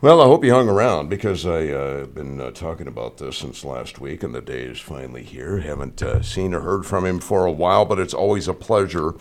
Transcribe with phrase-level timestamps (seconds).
[0.00, 3.64] Well, I hope you hung around because I've uh, been uh, talking about this since
[3.64, 5.58] last week, and the day is finally here.
[5.58, 9.14] Haven't uh, seen or heard from him for a while, but it's always a pleasure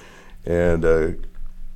[0.46, 1.08] and uh,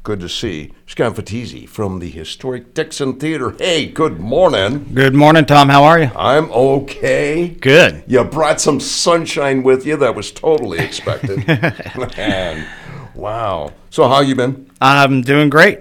[0.03, 3.55] good to see Scott Fatizzi from the historic Dixon Theater.
[3.57, 4.93] Hey, good morning.
[4.93, 5.69] Good morning, Tom.
[5.69, 6.11] How are you?
[6.15, 7.47] I'm okay.
[7.47, 8.03] Good.
[8.05, 9.97] You brought some sunshine with you.
[9.97, 11.47] That was totally expected.
[12.17, 12.67] Man,
[13.15, 13.73] wow.
[13.89, 14.69] So, how you been?
[14.79, 15.79] I'm doing great.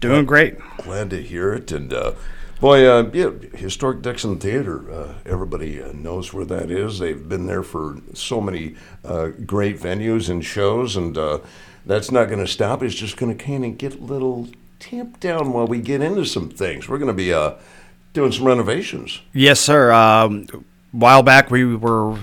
[0.00, 0.58] Doing great.
[0.76, 1.72] Glad to hear it.
[1.72, 2.12] And uh,
[2.62, 4.90] boy, uh, yeah, historic Dixon Theater.
[4.90, 7.00] Uh, everybody uh, knows where that is.
[7.00, 11.40] They've been there for so many uh, great venues and shows, and uh,
[11.84, 12.82] that's not going to stop.
[12.84, 14.48] It's just going to kind of get a little
[14.78, 16.88] tamped down while we get into some things.
[16.88, 17.54] We're going to be uh,
[18.12, 19.20] doing some renovations.
[19.32, 19.92] Yes, sir.
[19.92, 20.46] Um,
[20.92, 22.16] while back, we were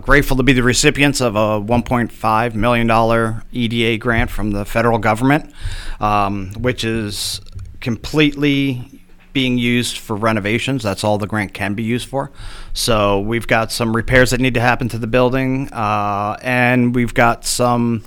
[0.00, 5.54] grateful to be the recipients of a $1.5 million EDA grant from the federal government,
[6.00, 7.40] um, which is
[7.80, 8.99] completely
[9.32, 10.82] being used for renovations.
[10.82, 12.30] That's all the grant can be used for.
[12.72, 17.14] So we've got some repairs that need to happen to the building, uh, and we've
[17.14, 18.04] got some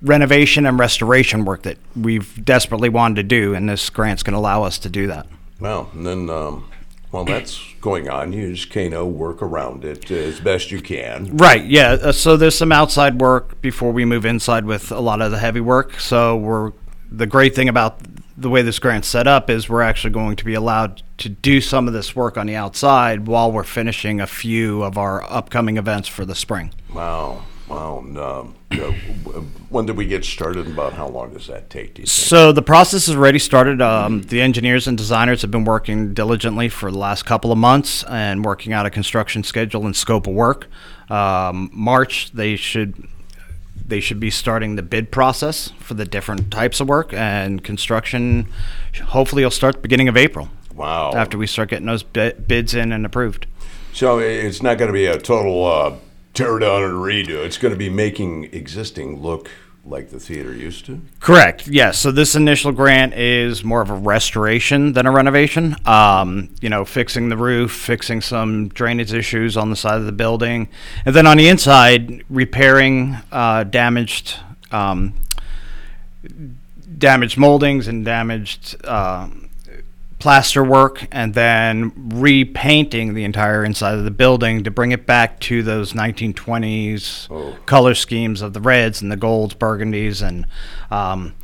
[0.00, 4.38] renovation and restoration work that we've desperately wanted to do, and this grant's going to
[4.38, 5.26] allow us to do that.
[5.60, 6.68] Well, and then um,
[7.10, 11.36] while that's going on, you just kind of work around it as best you can.
[11.36, 11.64] Right.
[11.64, 11.98] Yeah.
[12.00, 15.38] Uh, so there's some outside work before we move inside with a lot of the
[15.38, 16.00] heavy work.
[16.00, 16.72] So we're
[17.10, 18.00] the great thing about
[18.42, 21.60] the way this grant's set up is we're actually going to be allowed to do
[21.60, 25.76] some of this work on the outside while we're finishing a few of our upcoming
[25.76, 26.72] events for the spring.
[26.92, 27.44] Wow.
[27.68, 28.00] Wow.
[28.00, 31.46] And, um, you know, w- when did we get started and about how long does
[31.46, 32.04] that take, do?
[32.04, 33.80] So the process has already started.
[33.80, 38.04] Um, the engineers and designers have been working diligently for the last couple of months
[38.04, 40.66] and working out a construction schedule and scope of work.
[41.08, 43.08] Um, March they should
[43.86, 48.46] they should be starting the bid process for the different types of work and construction.
[49.06, 51.12] Hopefully, will start the beginning of April Wow.
[51.14, 53.46] after we start getting those bids in and approved.
[53.92, 55.96] So it's not going to be a total uh,
[56.34, 57.44] tear down and redo.
[57.44, 59.50] It's going to be making existing look
[59.84, 61.00] like the theater used to.
[61.20, 61.66] Correct.
[61.66, 61.98] Yes.
[61.98, 65.76] So this initial grant is more of a restoration than a renovation.
[65.86, 70.12] Um, you know, fixing the roof, fixing some drainage issues on the side of the
[70.12, 70.68] building,
[71.04, 74.38] and then on the inside, repairing uh, damaged
[74.70, 75.14] um,
[76.98, 79.28] damaged moldings and damaged uh,
[80.22, 85.40] plaster work, and then repainting the entire inside of the building to bring it back
[85.40, 87.56] to those 1920s Oh.
[87.66, 90.46] color schemes of the reds and the golds, burgundies, and
[90.92, 91.34] um,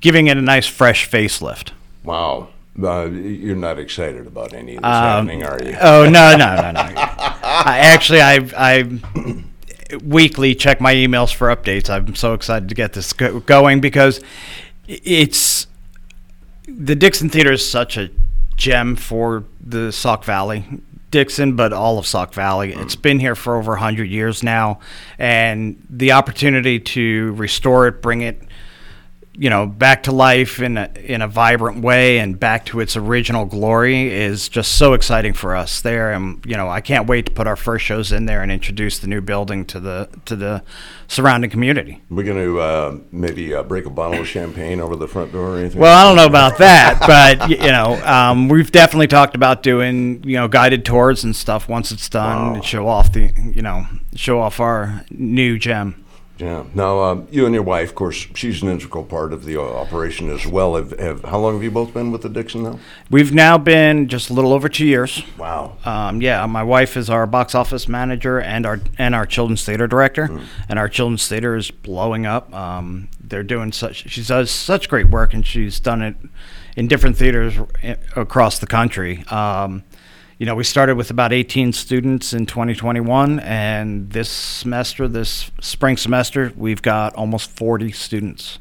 [0.00, 1.70] giving it a nice fresh facelift.
[2.02, 2.48] Wow.
[2.82, 4.92] Uh, you're not excited about any of this Um,
[5.28, 5.76] happening, are you?
[5.80, 6.80] Oh no no no no!
[6.96, 8.84] I, actually, I I
[10.02, 11.88] weekly check my emails for updates.
[11.88, 14.20] I'm so excited to get this go- going because
[14.88, 15.66] it's
[16.68, 18.10] the Dixon Theater is such a
[18.56, 20.64] gem for the Sauk Valley.
[21.10, 22.72] Dixon, but all of Sauk Valley.
[22.72, 22.82] Mm.
[22.82, 24.80] It's been here for over 100 years now,
[25.18, 28.42] and the opportunity to restore it, bring it
[29.40, 32.96] you know back to life in a in a vibrant way and back to its
[32.96, 37.26] original glory is just so exciting for us there and you know I can't wait
[37.26, 40.34] to put our first shows in there and introduce the new building to the to
[40.34, 40.62] the
[41.06, 42.02] surrounding community.
[42.10, 45.54] We're going to uh, maybe uh, break a bottle of champagne over the front door
[45.54, 45.80] or anything?
[45.80, 46.98] Well, I don't know about that,
[47.38, 51.68] but you know, um, we've definitely talked about doing you know guided tours and stuff
[51.68, 52.54] once it's done Wow.
[52.54, 56.04] and show off the you know show off our new gem.
[56.38, 56.64] Yeah.
[56.74, 59.62] Now, um, you and your wife, of course, she's an integral part of the uh,
[59.62, 60.76] operation as well.
[60.76, 62.78] Have, have how long have you both been with Dixon now?
[63.10, 65.22] We've now been just a little over two years.
[65.36, 65.76] Wow.
[65.84, 69.86] Um, yeah, my wife is our box office manager and our and our children's theater
[69.88, 70.30] director,
[70.68, 72.54] and our children's theater is blowing up.
[72.54, 76.16] Um, they're doing such she does such great work, and she's done it
[76.76, 79.24] in different theaters i- across the country.
[79.26, 79.82] Um,
[80.38, 85.96] you know, we started with about 18 students in 2021, and this semester, this spring
[85.96, 88.60] semester, we've got almost 40 students.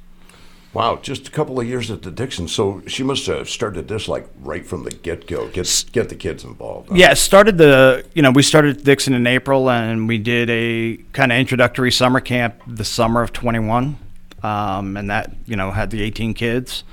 [0.74, 2.48] Wow, just a couple of years at the Dixon.
[2.48, 5.48] So she must have started this like right from the get go.
[5.48, 6.90] Get get the kids involved.
[6.90, 6.96] huh?
[6.96, 11.32] Yeah, started the you know we started Dixon in April and we did a kind
[11.32, 13.98] of introductory summer camp the summer of 21,
[14.44, 16.84] um, and that you know had the 18 kids,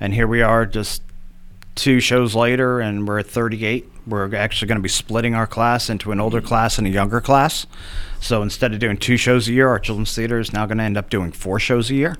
[0.00, 1.02] and here we are just
[1.74, 3.90] two shows later and we're at 38.
[4.06, 7.20] We're actually going to be splitting our class into an older class and a younger
[7.20, 7.66] class.
[8.20, 10.84] So instead of doing two shows a year, our children's theater is now going to
[10.84, 12.16] end up doing four shows a year.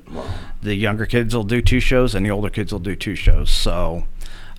[0.62, 3.50] The younger kids will do two shows, and the older kids will do two shows.
[3.50, 4.04] So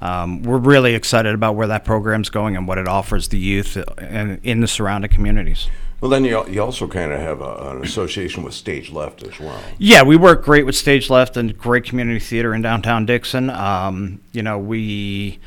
[0.01, 3.77] um, we're really excited about where that program's going and what it offers the youth
[3.99, 5.67] in, in the surrounding communities.
[6.01, 9.39] Well, then you, you also kind of have a, an association with Stage Left as
[9.39, 9.59] well.
[9.77, 13.49] Yeah, we work great with Stage Left and great community theater in downtown Dixon.
[13.49, 15.39] Um, you know, we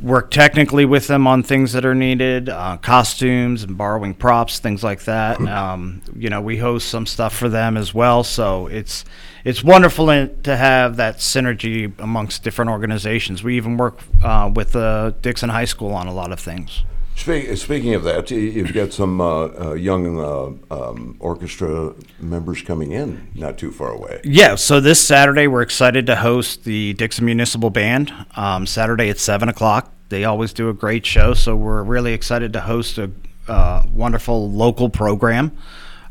[0.00, 4.82] work technically with them on things that are needed, uh, costumes and borrowing props, things
[4.82, 5.40] like that.
[5.40, 9.04] Um, you know, we host some stuff for them as well, so it's
[9.44, 13.42] it's wonderful in, to have that synergy amongst different organizations.
[13.42, 16.84] We even work uh, with uh, Dixon High School on a lot of things.
[17.14, 22.92] Speak, speaking of that, you've got some uh, uh, young uh, um, orchestra members coming
[22.92, 24.20] in not too far away.
[24.24, 28.12] Yeah, so this Saturday we're excited to host the Dixon Municipal Band.
[28.34, 29.92] Um, Saturday at seven o'clock.
[30.08, 33.10] They always do a great show, so we're really excited to host a
[33.48, 35.56] uh, wonderful local program.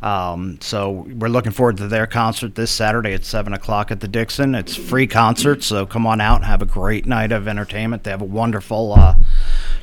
[0.02, 4.08] Um, so we're looking forward to their concert this Saturday at seven o'clock at the
[4.08, 4.56] Dixon.
[4.56, 8.04] It's free concert, so come on out and have a great night of entertainment.
[8.04, 9.16] They have a wonderful uh,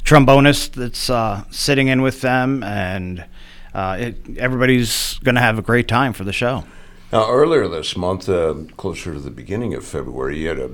[0.09, 3.27] trombonist that's uh, sitting in with them, and
[3.75, 6.65] uh, it, everybody's going to have a great time for the show.
[7.13, 10.71] Now, earlier this month, uh, closer to the beginning of February, you had a,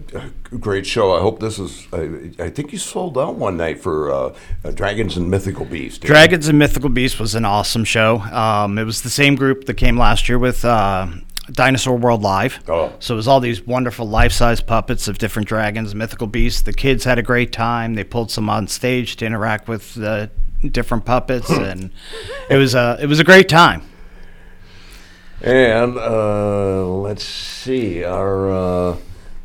[0.53, 1.17] a great show.
[1.17, 1.87] I hope this is.
[1.93, 4.35] I, I think you sold out one night for uh,
[4.65, 5.99] uh, Dragons and Mythical Beasts.
[5.99, 6.15] didn't you?
[6.15, 8.19] Dragons and Mythical Beasts was an awesome show.
[8.21, 11.07] Um, it was the same group that came last year with uh,
[11.51, 12.61] Dinosaur World Live.
[12.69, 12.93] Oh.
[13.01, 16.63] So it was all these wonderful life-size puppets of different dragons, mythical beasts.
[16.63, 17.95] The kids had a great time.
[17.95, 20.31] They pulled some on stage to interact with the
[20.71, 21.91] different puppets, and
[22.49, 23.83] it was a it was a great time.
[25.43, 28.97] And uh, let's see, our uh,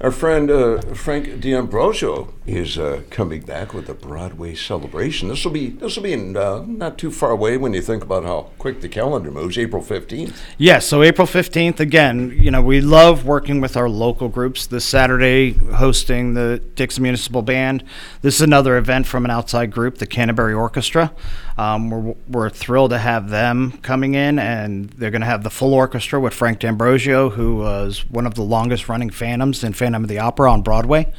[0.02, 5.28] our friend uh, Frank D'Ambrosio is uh, coming back with a Broadway celebration.
[5.28, 8.02] This will be this will be in, uh, not too far away when you think
[8.02, 9.58] about how quick the calendar moves.
[9.58, 10.42] April fifteenth.
[10.58, 14.68] Yeah, so April 15th, again, you know, we love working with our local groups.
[14.68, 17.84] This Saturday, hosting the Dixon Municipal Band.
[18.22, 21.14] This is another event from an outside group, the Canterbury Orchestra.
[21.60, 25.50] Um, we're, we're thrilled to have them coming in, and they're going to have the
[25.50, 30.02] full orchestra with Frank D'Ambrosio, who was one of the longest running Phantoms in Phantom
[30.02, 31.12] of the Opera on Broadway.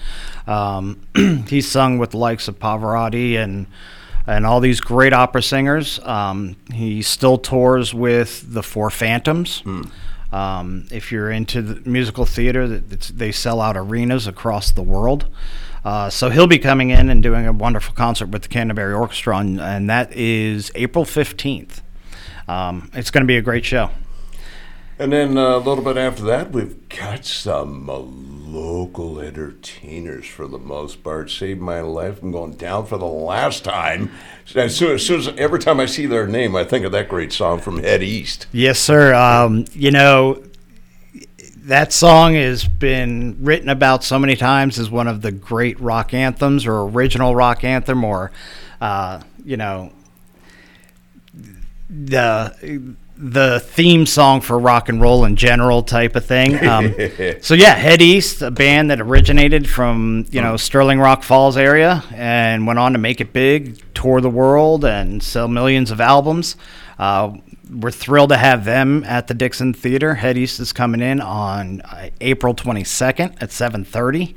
[0.46, 1.02] Um,
[1.46, 3.66] he's sung with the likes of Pavarotti and
[4.26, 5.98] and all these great opera singers.
[6.04, 9.62] Um, he still tours with the Four Phantoms.
[10.32, 15.26] Um, if you're into the musical theater, that they sell out arenas across the world.
[15.84, 19.38] Uh, so he'll be coming in and doing a wonderful concert with the Canterbury Orchestra,
[19.38, 21.80] and, and that is April 15th.
[22.48, 23.90] Um, it's going to be a great show.
[25.00, 30.46] And then uh, a little bit after that, we've got some uh, local entertainers for
[30.46, 31.30] the most part.
[31.30, 34.10] Saved my life from going down for the last time.
[34.54, 37.08] As soon, as soon as every time I see their name, I think of that
[37.08, 38.46] great song from Head East.
[38.52, 39.14] Yes, sir.
[39.14, 40.44] Um, you know,
[41.70, 46.12] that song has been written about so many times as one of the great rock
[46.12, 48.32] anthems or original rock anthem or,
[48.80, 49.92] uh, you know,
[51.88, 56.58] the the theme song for rock and roll in general type of thing.
[56.70, 56.94] Um,
[57.40, 62.02] so yeah, Head East, a band that originated from you know Sterling Rock Falls area
[62.12, 66.56] and went on to make it big, tour the world, and sell millions of albums.
[66.98, 67.32] Uh,
[67.70, 70.14] we're thrilled to have them at the Dixon Theater.
[70.14, 74.34] Head East is coming in on uh, April 22nd at 7:30.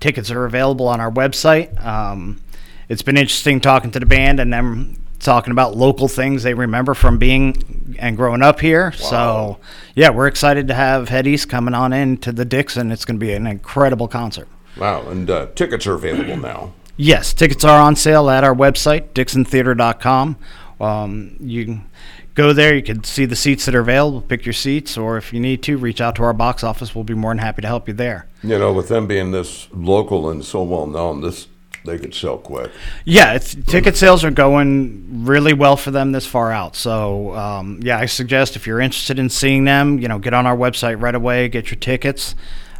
[0.00, 1.84] Tickets are available on our website.
[1.84, 2.40] Um,
[2.88, 6.94] it's been interesting talking to the band and them talking about local things they remember
[6.94, 8.92] from being and growing up here.
[8.92, 9.58] So,
[9.94, 12.92] yeah, we're excited to have Head East coming on in to the Dixon.
[12.92, 14.46] It's going to be an incredible concert.
[14.76, 16.74] Wow, and uh, tickets are available now.
[16.98, 20.36] Yes, tickets are on sale at our website, dixontheatre.com.
[20.80, 21.90] Um, you can
[22.34, 22.74] go there.
[22.74, 25.62] You can see the seats that are available, pick your seats, or if you need
[25.64, 26.94] to, reach out to our box office.
[26.94, 28.26] We'll be more than happy to help you there.
[28.42, 31.48] You know, with them being this local and so well known, this
[31.86, 32.70] they could sell quick.
[33.04, 36.76] Yeah, it's, ticket sales are going really well for them this far out.
[36.76, 40.46] So, um, yeah, I suggest if you're interested in seeing them, you know, get on
[40.46, 42.34] our website right away, get your tickets.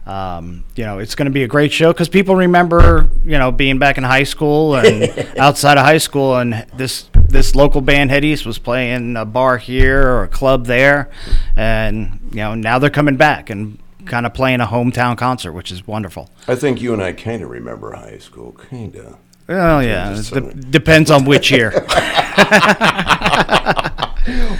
[0.07, 3.51] Um, you know, it's going to be a great show because people remember, you know,
[3.51, 8.11] being back in high school and outside of high school, and this this local band
[8.11, 11.11] Head East was playing a bar here or a club there,
[11.57, 15.73] and you know now they're coming back and kind of playing a hometown concert, which
[15.73, 16.31] is wonderful.
[16.47, 19.17] I think you and I kind of remember high school, kind of.
[19.49, 21.73] Well, yeah, it de- depends on which year.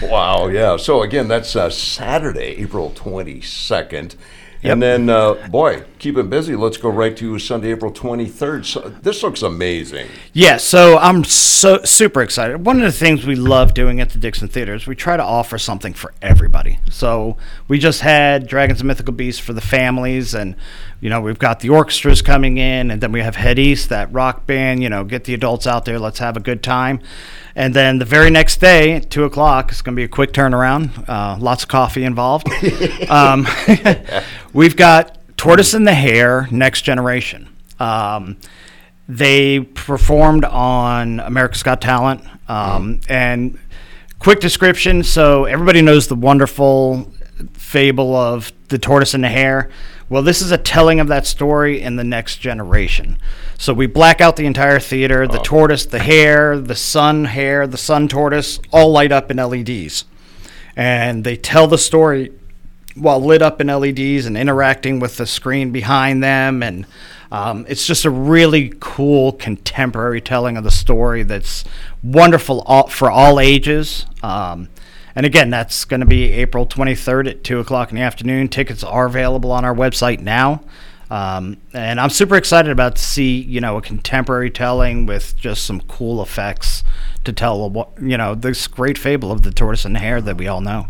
[0.01, 0.77] Wow, yeah.
[0.77, 4.15] So again, that's uh, Saturday, April twenty second.
[4.61, 4.73] Yep.
[4.73, 6.55] And then, uh, boy, keep it busy.
[6.55, 8.65] Let's go right to Sunday, April 23rd.
[8.65, 10.07] So, this looks amazing.
[10.33, 12.65] Yeah, so I'm so super excited.
[12.65, 15.23] One of the things we love doing at the Dixon Theater is we try to
[15.23, 16.79] offer something for everybody.
[16.89, 17.37] So
[17.67, 20.55] we just had Dragons and Mythical Beasts for the families, and
[20.99, 24.11] you know we've got the orchestras coming in, and then we have Head East, that
[24.11, 24.81] rock band.
[24.81, 25.99] You know, get the adults out there.
[25.99, 27.01] Let's have a good time.
[27.57, 30.31] And then the very next day, at two o'clock, it's going to be a quick
[30.31, 31.09] turnaround.
[31.09, 32.47] Uh, lots of coffee involved.
[33.09, 33.47] um,
[34.53, 37.49] we've got Tortoise and the Hare, Next Generation.
[37.79, 38.37] Um,
[39.09, 42.21] they performed on America's Got Talent.
[42.47, 43.57] Um, And
[44.19, 47.11] quick description so everybody knows the wonderful
[47.53, 49.69] fable of the tortoise and the hare.
[50.09, 53.17] Well, this is a telling of that story in the next generation.
[53.57, 55.27] So we black out the entire theater.
[55.27, 60.05] The tortoise, the hare, the sun hare, the sun tortoise all light up in LEDs.
[60.77, 62.31] And they tell the story
[62.95, 66.63] while lit up in LEDs and interacting with the screen behind them.
[66.63, 66.85] And
[67.31, 71.65] um, it's just a really cool contemporary telling of the story that's
[72.01, 74.05] wonderful all, for all ages.
[74.23, 74.69] Um,
[75.17, 78.49] and again, that's going to be April 23rd at 2 o'clock in the afternoon.
[78.49, 80.61] Tickets are available on our website now.
[81.09, 85.63] Um, and I'm super excited about to see, you know, a contemporary telling with just
[85.63, 86.83] some cool effects
[87.23, 90.47] to tell, you know, this great fable of the tortoise and the hare that we
[90.47, 90.85] all know.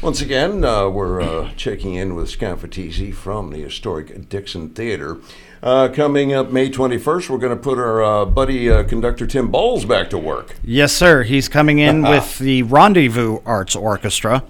[0.00, 5.18] Once again, uh, we're uh, checking in with Scott from the historic Dixon Theater.
[5.64, 9.50] Uh, coming up May 21st, we're going to put our uh, buddy uh, conductor Tim
[9.50, 10.56] Bowles back to work.
[10.62, 11.22] Yes, sir.
[11.22, 14.44] He's coming in with the Rendezvous Arts Orchestra.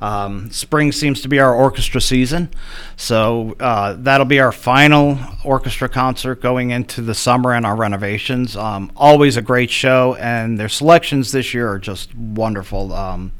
[0.00, 2.48] Um, spring seems to be our orchestra season,
[2.96, 8.56] so uh, that'll be our final orchestra concert going into the summer and our renovations.
[8.56, 12.94] Um, always a great show, and their selections this year are just wonderful.
[12.94, 13.32] Um,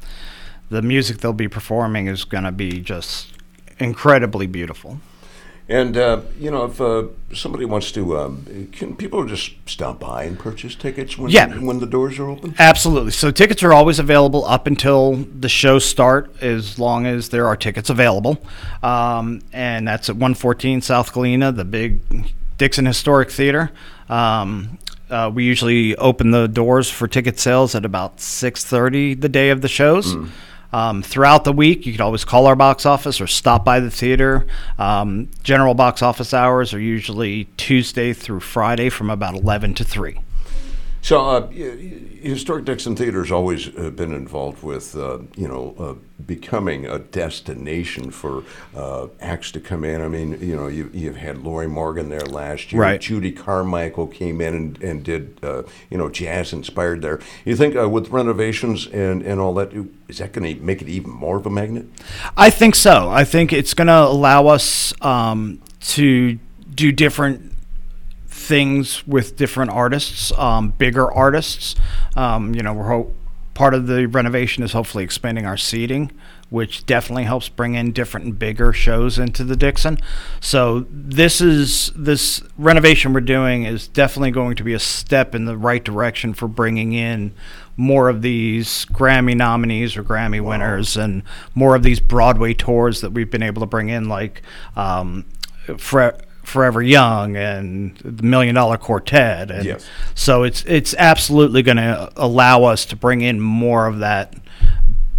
[0.69, 3.33] the music they'll be performing is going to be just
[3.79, 5.01] incredibly beautiful.
[5.67, 10.25] And uh, you know, if uh, somebody wants to, um, can people just stop by
[10.25, 11.47] and purchase tickets when Yeah.
[11.59, 12.55] when the doors are open?
[12.59, 13.13] Absolutely.
[13.13, 17.57] So tickets are always available up until the show start, as long as there are
[17.57, 18.43] tickets available.
[18.83, 22.01] Um, and that's at 114 South Galena, the big
[22.59, 23.71] Dixon Historic Theater.
[24.11, 24.79] Um,
[25.09, 29.63] uh, we usually open the doors for ticket sales at about 6:30 the day of
[29.63, 30.15] the shows.
[30.75, 33.93] Um, throughout the week, you can always call our box office or stop by the
[33.93, 34.45] theater.
[34.77, 40.19] Um, general box office hours are usually Tuesday through Friday from about 11 to 3.
[41.05, 46.23] So, uh, historic Dixon Theater has always uh, been involved with, uh, you know, uh,
[46.25, 48.43] becoming a destination for
[48.75, 50.01] uh, acts to come in.
[50.01, 52.81] I mean, you know, you, you've had Lorrie Morgan there last year.
[52.81, 52.99] Right.
[52.99, 57.21] Judy Carmichael came in and, and did, uh, you know, jazz inspired there.
[57.45, 59.75] You think uh, with renovations and, and all that,
[60.09, 61.85] is that going to make it even more of a magnet?
[62.35, 63.11] I think so.
[63.11, 66.39] I think it's going to allow us um, to
[66.75, 67.54] do different
[68.35, 71.77] things with different artists, um, bigger artists.
[72.17, 73.15] Um, you know, we're ho-
[73.55, 76.11] part of the renovation is hopefully expanding our seating,
[76.51, 79.99] which definitely helps bring in different and bigger shows into the Dixon.
[80.41, 85.45] So this is this renovation we're doing is definitely going to be a step in
[85.45, 87.33] the right direction for bringing in
[87.77, 91.23] more of these Grammy nominees or Grammy winners and
[91.55, 94.43] more of these Broadway tours that we've been able to bring in, like
[94.75, 95.25] um,
[95.79, 96.11] Fre-
[96.45, 99.51] Forever Young and the Million Dollar Quartet.
[99.51, 99.87] And Yes.
[100.15, 104.35] So it's it's absolutely going to allow us to bring in more of that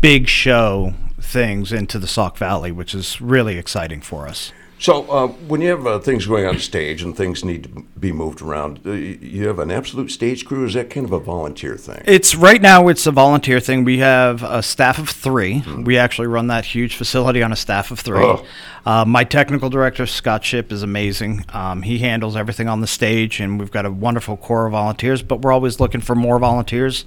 [0.02, 4.52] big show things into the Sauk Valley, which is really exciting for us.
[4.78, 8.12] So, uh, when you have uh, things going on stage and things need to be
[8.12, 10.66] moved around, uh, you have an absolute stage crew.
[10.66, 12.04] Is that kind of a volunteer thing?
[12.06, 12.90] It's right now.
[12.90, 13.86] It's a volunteer thing.
[13.86, 15.64] We have a staff of three.
[15.84, 18.20] We actually run that huge facility on a staff of three.
[18.20, 18.46] Oh.
[18.86, 21.46] Uh, my technical director Scott Ship is amazing.
[21.54, 25.24] Um, he handles everything on the stage, and we've got a wonderful core of volunteers.
[25.24, 27.06] But we're always looking for more volunteers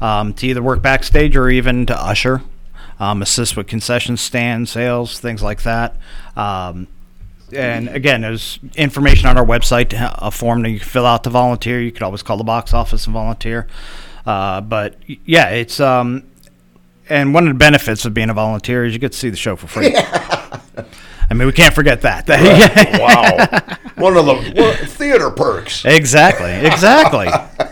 [0.00, 2.42] um, to either work backstage or even to usher,
[2.98, 5.96] um, assist with concession stand sales, things like that.
[7.52, 11.30] And again, there's information on our website, a form that you can fill out to
[11.30, 11.80] volunteer.
[11.80, 13.66] You could always call the box office and volunteer.
[14.26, 16.24] Uh, but yeah, it's um,
[17.08, 19.36] and one of the benefits of being a volunteer is you get to see the
[19.36, 19.94] show for free.
[21.30, 22.28] I mean, we can't forget that.
[22.98, 25.84] wow, one of the well, theater perks.
[25.84, 27.28] exactly, exactly.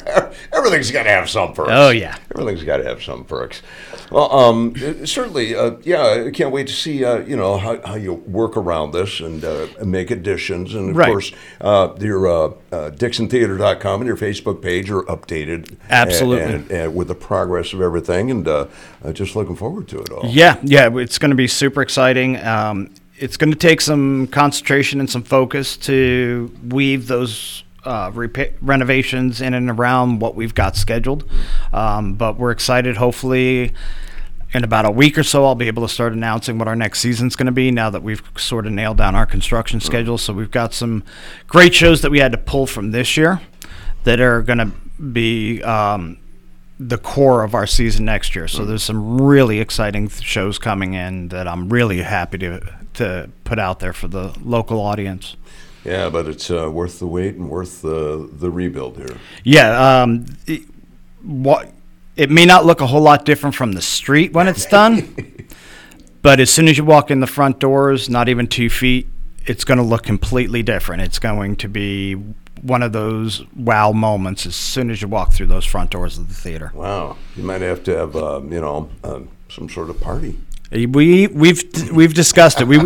[0.53, 1.71] Everything's got to have some perks.
[1.73, 2.17] Oh, yeah.
[2.35, 3.63] everything's got to have some perks.
[4.11, 4.75] Well, um,
[5.07, 6.25] certainly, uh, yeah.
[6.27, 9.45] I can't wait to see uh, you know how, how you work around this and
[9.45, 11.09] uh, make additions, and of Right.
[11.09, 15.77] course, uh, your uh, uh, DixonTheatre.com and your Facebook page are updated.
[15.91, 16.43] Absolutely.
[16.45, 18.67] and, and, and with the progress of everything, and uh,
[19.05, 20.25] uh, just looking forward to it all.
[20.27, 22.37] Yeah, yeah, it's going to be super exciting.
[22.45, 28.11] Um, it's going to take some concentration and some focus to weave those uh,
[28.61, 31.29] renovations in and around what we've got scheduled.
[31.73, 32.99] Um, but we're excited.
[32.99, 33.73] Hopefully,
[34.53, 37.01] in about a week or so, I'll be able to start announcing what our next
[37.01, 37.71] season's going to be.
[37.71, 41.03] Now that we've sort of nailed down our construction schedule, so we've got some
[41.47, 43.41] great shows that we had to pull from this year
[44.05, 45.63] that are going to be.
[45.63, 46.19] Um,
[46.81, 48.47] the core of our season next year.
[48.47, 52.61] So there's some really exciting th- shows coming in that I'm really happy to
[52.95, 55.37] to put out there for the local audience.
[55.89, 59.17] Yeah, but it's uh, worth the wait and worth the the rebuild here.
[59.43, 60.63] Yeah, um, it,
[61.23, 61.73] what
[62.15, 65.47] it may not look a whole lot different from the street when it's done,
[66.23, 69.07] but as soon as you walk in the front doors, not even two feet,
[69.47, 71.01] it's going to look completely different.
[71.01, 72.17] It's going to be
[72.61, 76.29] one of those wow moments as soon as you walk through those front doors of
[76.29, 76.71] the theater.
[76.75, 80.39] Wow, you might have to have uh, you know uh, some sort of party.
[80.71, 82.67] We we've we've discussed it.
[82.67, 82.79] We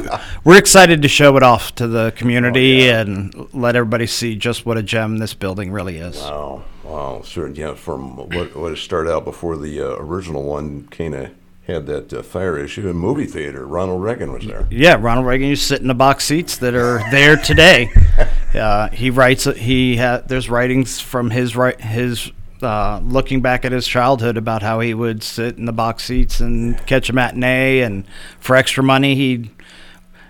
[0.45, 3.01] we're excited to show it off to the community Oh, yeah.
[3.01, 6.17] and let everybody see just what a gem this building really is.
[6.19, 7.75] Wow, wow, certain yeah.
[7.75, 11.31] From what what started out before the uh, original one, kind of
[11.67, 13.67] had that uh, fire issue in movie theater.
[13.67, 14.67] Ronald Reagan was there.
[14.71, 17.91] Yeah, Ronald Reagan used to sit in the box seats that are there today.
[18.53, 19.45] Uh, he writes.
[19.45, 22.31] He ha, there's writings from his right his
[22.63, 26.41] uh, looking back at his childhood about how he would sit in the box seats
[26.41, 28.05] and catch a matinee, and
[28.41, 29.51] for extra money he'd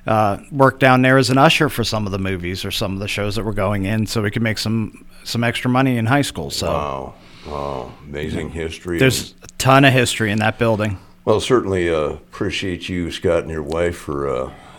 [0.06, 2.98] uh, work down there as an usher for some of the movies or some of
[2.98, 6.06] the shows that were going in, so he could make some some extra money in
[6.06, 6.50] high school.
[6.50, 7.14] So Wow,
[7.46, 8.98] wow, amazing history.
[8.98, 10.98] there's a ton of history in that building.
[11.24, 14.28] Well, certainly uh, appreciate you, Scott, and your wife for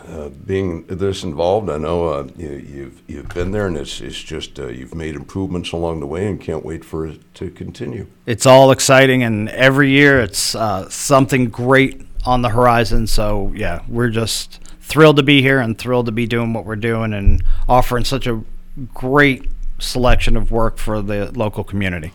[0.06, 1.70] uh, being this involved.
[1.70, 5.14] I know uh, you, you've you've been there, and it's it's just uh, you've made
[5.14, 8.06] improvements along the way, and can't wait for it to continue.
[8.26, 13.82] it's all exciting and every year it's uh, something great on the horizon so yeah
[13.88, 17.42] we're just thrilled to be here and thrilled to be doing what we're doing and
[17.68, 18.42] offering such a
[18.94, 22.12] great selection of work for the local community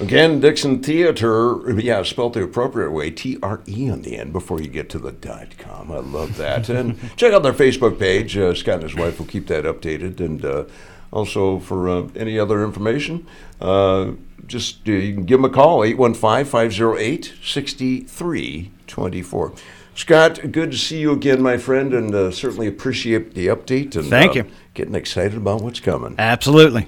[0.00, 4.62] Again, Dixon Theater, yeah, spelled the appropriate way, T R E on the end before
[4.62, 5.90] you get to the dot com.
[5.90, 6.68] I love that.
[6.78, 8.36] and check out their Facebook page.
[8.36, 10.20] Uh, Scott and his wife will keep that updated.
[10.20, 10.64] And uh,
[11.10, 13.26] also for uh, any other information,
[13.60, 14.12] uh,
[14.46, 19.52] just uh, you can give them a call, 815 508 6324.
[19.96, 24.08] Scott, good to see you again, my friend, and uh, certainly appreciate the update and
[24.08, 24.46] Thank you.
[24.74, 26.14] getting excited about what's coming.
[26.20, 26.86] absolutely